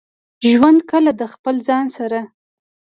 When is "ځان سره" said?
1.67-2.19